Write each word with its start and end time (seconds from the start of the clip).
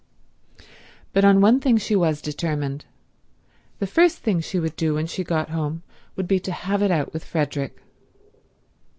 But 1.13 1.23
on 1.23 1.41
one 1.41 1.59
thing 1.59 1.77
she 1.77 1.95
was 1.95 2.23
determined: 2.23 2.85
the 3.77 3.85
first 3.85 4.17
thing 4.17 4.39
she 4.41 4.57
would 4.59 4.75
do 4.75 4.95
when 4.95 5.05
she 5.05 5.23
got 5.23 5.49
home 5.51 5.83
would 6.15 6.27
be 6.27 6.39
to 6.39 6.51
have 6.51 6.81
it 6.81 6.89
out 6.89 7.13
with 7.13 7.23
Frederick. 7.23 7.79